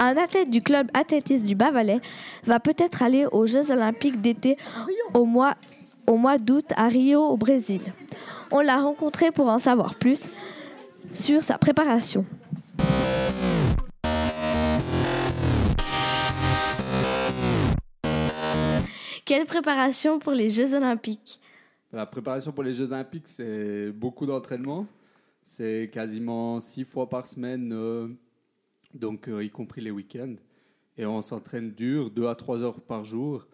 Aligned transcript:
Un 0.00 0.16
athlète 0.16 0.50
du 0.50 0.60
club 0.60 0.90
athlétisme 0.92 1.46
du 1.46 1.54
Bas-Valais 1.54 2.00
va 2.44 2.60
peut-être 2.60 3.02
aller 3.02 3.26
aux 3.26 3.46
Jeux 3.46 3.70
olympiques 3.70 4.20
d'été 4.20 4.58
au 5.14 5.24
mois, 5.24 5.54
au 6.06 6.16
mois 6.16 6.38
d'août 6.38 6.66
à 6.76 6.88
Rio, 6.88 7.20
au 7.20 7.36
Brésil. 7.36 7.80
On 8.50 8.60
l'a 8.60 8.76
rencontré 8.76 9.30
pour 9.30 9.48
en 9.48 9.58
savoir 9.58 9.94
plus 9.94 10.28
sur 11.12 11.42
sa 11.42 11.58
préparation. 11.58 12.24
Quelle 19.24 19.46
préparation 19.46 20.18
pour 20.18 20.32
les 20.32 20.50
Jeux 20.50 20.74
olympiques? 20.74 21.40
La 21.92 22.04
préparation 22.04 22.52
pour 22.52 22.64
les 22.64 22.74
Jeux 22.74 22.92
olympiques, 22.92 23.28
c'est 23.28 23.90
beaucoup 23.92 24.26
d'entraînement. 24.26 24.86
C'est 25.42 25.90
quasiment 25.92 26.60
six 26.60 26.84
fois 26.84 27.08
par 27.08 27.24
semaine, 27.24 27.72
euh, 27.72 28.08
donc 28.94 29.28
euh, 29.28 29.44
y 29.44 29.50
compris 29.50 29.80
les 29.80 29.90
week-ends. 29.90 30.36
Et 30.96 31.06
on 31.06 31.20
s'entraîne 31.22 31.72
dur, 31.72 32.10
deux 32.10 32.26
à 32.26 32.34
trois 32.34 32.62
heures 32.62 32.80
par 32.80 33.04
jour, 33.04 33.46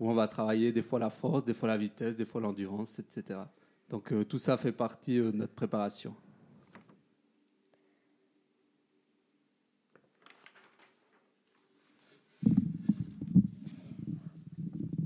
où 0.00 0.10
on 0.10 0.14
va 0.14 0.26
travailler 0.28 0.72
des 0.72 0.82
fois 0.82 0.98
la 0.98 1.10
force, 1.10 1.44
des 1.44 1.54
fois 1.54 1.68
la 1.68 1.78
vitesse, 1.78 2.16
des 2.16 2.24
fois 2.24 2.40
l'endurance, 2.40 2.98
etc. 2.98 3.40
Donc 3.88 4.12
euh, 4.12 4.24
tout 4.24 4.38
ça 4.38 4.56
fait 4.56 4.72
partie 4.72 5.18
de 5.18 5.30
notre 5.30 5.54
préparation. 5.54 6.14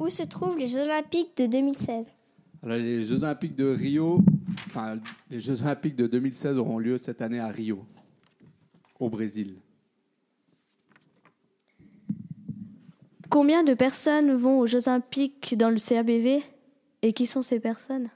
Où 0.01 0.11
se 0.11 0.25
trouvent 0.25 0.59
les 0.59 0.67
Jeux 0.67 0.81
Olympiques 0.81 1.37
de 1.37 1.47
2016 1.47 2.07
Alors, 2.65 2.77
les 2.77 3.05
Jeux 3.05 3.23
Olympiques 3.23 3.55
de 3.55 3.67
Rio, 3.67 4.21
enfin, 4.67 4.99
les 5.31 5.39
Jeux 5.39 5.63
Olympiques 5.63 5.95
de 5.95 6.09
2016 6.09 6.59
auront 6.59 6.81
lieu 6.81 6.99
cette 6.99 7.23
année 7.23 7.39
à 7.39 7.47
Rio, 7.47 7.87
au 8.99 9.09
Brésil. 9.09 9.59
Combien 13.33 13.65
de 13.65 13.73
personnes 13.73 14.35
vont 14.37 14.59
aux 14.59 14.67
Jeux 14.67 14.89
olympiques 14.89 15.57
dans 15.57 15.71
le 15.71 15.79
CABV 15.79 16.43
et 17.01 17.13
qui 17.15 17.25
sont 17.25 17.41
ces 17.41 17.61
personnes? 17.61 18.11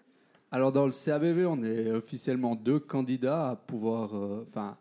Alors, 0.50 0.72
dans 0.72 0.84
le 0.84 0.92
CABV, 0.92 1.46
on 1.46 1.62
est 1.64 1.91
officiellement 1.91 2.54
deux 2.54 2.78
candidats 2.78 3.48
à 3.48 3.56
pouvoir. 3.56 4.14
euh, 4.14 4.44
Enfin, 4.46 4.76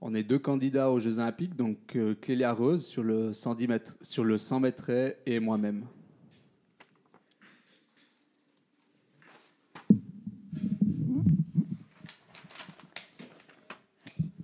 on 0.00 0.16
est 0.16 0.24
deux 0.24 0.40
candidats 0.40 0.90
aux 0.90 0.98
Jeux 0.98 1.18
Olympiques, 1.20 1.54
donc 1.54 1.94
euh, 1.94 2.16
Clélia 2.20 2.52
Rose 2.52 2.84
sur 2.84 3.04
le 3.04 3.32
110 3.32 3.68
mètres, 3.68 3.96
sur 4.02 4.24
le 4.24 4.36
100 4.36 4.58
mètres 4.58 4.90
et 5.24 5.38
moi-même. 5.38 5.84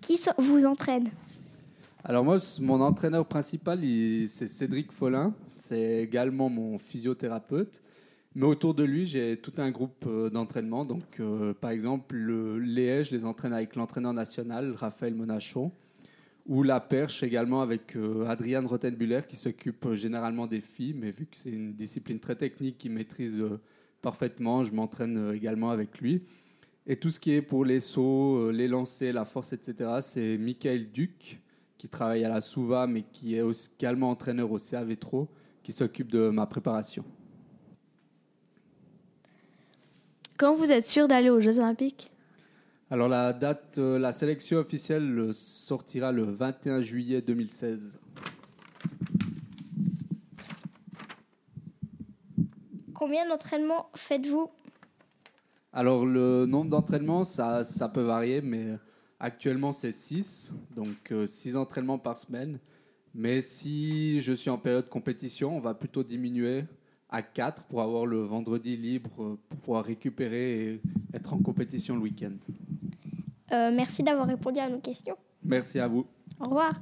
Qui 0.00 0.16
so- 0.16 0.30
vous 0.38 0.64
entraîne 0.66 1.08
Alors 2.06 2.22
moi, 2.22 2.36
mon 2.60 2.82
entraîneur 2.82 3.24
principal, 3.24 3.80
c'est 4.28 4.46
Cédric 4.46 4.92
Follin. 4.92 5.34
C'est 5.56 6.02
également 6.02 6.50
mon 6.50 6.78
physiothérapeute. 6.78 7.80
Mais 8.34 8.44
autour 8.44 8.74
de 8.74 8.84
lui, 8.84 9.06
j'ai 9.06 9.38
tout 9.38 9.54
un 9.56 9.70
groupe 9.70 10.04
euh, 10.06 10.28
d'entraînement. 10.28 10.84
Donc, 10.84 11.18
euh, 11.20 11.54
par 11.54 11.70
exemple, 11.70 12.14
le, 12.14 12.62
haies, 12.78 13.04
je 13.04 13.12
les 13.12 13.24
entraîne 13.24 13.54
avec 13.54 13.74
l'entraîneur 13.74 14.12
national, 14.12 14.74
Raphaël 14.76 15.14
Monachon. 15.14 15.72
Ou 16.46 16.62
la 16.62 16.78
perche 16.78 17.22
également 17.22 17.62
avec 17.62 17.96
euh, 17.96 18.26
Adriane 18.26 18.66
Rottenbuller, 18.66 19.22
qui 19.26 19.36
s'occupe 19.36 19.86
euh, 19.86 19.94
généralement 19.94 20.46
des 20.46 20.60
filles. 20.60 20.92
Mais 20.94 21.10
vu 21.10 21.24
que 21.24 21.36
c'est 21.36 21.52
une 21.52 21.72
discipline 21.72 22.20
très 22.20 22.36
technique 22.36 22.76
qu'il 22.76 22.92
maîtrise 22.92 23.42
parfaitement, 24.02 24.62
je 24.62 24.74
m'entraîne 24.74 25.32
également 25.34 25.70
avec 25.70 25.98
lui. 26.02 26.20
Et 26.86 26.96
tout 26.96 27.08
ce 27.08 27.18
qui 27.18 27.32
est 27.32 27.40
pour 27.40 27.64
les 27.64 27.80
sauts, 27.80 28.50
les 28.50 28.68
lancers, 28.68 29.14
la 29.14 29.24
force, 29.24 29.54
etc., 29.54 30.00
c'est 30.02 30.36
Michael 30.36 30.90
Duc, 30.92 31.40
qui 31.84 31.90
travaille 31.90 32.24
à 32.24 32.30
la 32.30 32.40
Souva, 32.40 32.86
mais 32.86 33.02
qui 33.12 33.36
est 33.36 33.42
aussi- 33.42 33.68
également 33.78 34.08
entraîneur 34.08 34.50
au 34.50 34.56
CAV-Tro, 34.56 35.28
qui 35.62 35.70
s'occupe 35.70 36.10
de 36.10 36.30
ma 36.30 36.46
préparation. 36.46 37.04
Quand 40.38 40.54
vous 40.54 40.72
êtes 40.72 40.86
sûr 40.86 41.08
d'aller 41.08 41.28
aux 41.28 41.40
Jeux 41.40 41.58
olympiques? 41.58 42.10
Alors 42.90 43.08
la 43.08 43.34
date, 43.34 43.76
euh, 43.76 43.98
la 43.98 44.12
sélection 44.12 44.56
officielle 44.60 45.28
sortira 45.34 46.10
le 46.10 46.22
21 46.22 46.80
juillet 46.80 47.20
2016. 47.20 47.98
Combien 52.94 53.28
d'entraînements 53.28 53.90
faites-vous? 53.94 54.50
Alors 55.74 56.06
le 56.06 56.46
nombre 56.46 56.70
d'entraînements, 56.70 57.24
ça, 57.24 57.62
ça 57.62 57.90
peut 57.90 58.00
varier, 58.04 58.40
mais 58.40 58.78
actuellement 59.24 59.72
c'est 59.72 59.92
6, 59.92 60.52
donc 60.76 61.12
6 61.26 61.56
entraînements 61.56 61.98
par 61.98 62.18
semaine. 62.18 62.58
Mais 63.14 63.40
si 63.40 64.20
je 64.20 64.32
suis 64.32 64.50
en 64.50 64.58
période 64.58 64.88
compétition, 64.88 65.56
on 65.56 65.60
va 65.60 65.72
plutôt 65.74 66.02
diminuer 66.02 66.64
à 67.08 67.22
4 67.22 67.64
pour 67.64 67.80
avoir 67.80 68.06
le 68.06 68.22
vendredi 68.22 68.76
libre 68.76 69.10
euh, 69.20 69.38
pour 69.48 69.58
pouvoir 69.60 69.84
récupérer 69.84 70.72
et 70.72 70.80
être 71.14 71.32
en 71.32 71.38
compétition 71.38 71.94
le 71.94 72.02
week-end. 72.02 72.32
Euh, 73.52 73.70
Merci 73.72 74.02
d'avoir 74.02 74.26
répondu 74.26 74.58
à 74.58 74.68
nos 74.68 74.80
questions. 74.80 75.16
Merci 75.44 75.78
à 75.78 75.86
vous. 75.86 76.06
Au 76.40 76.46
revoir. 76.46 76.74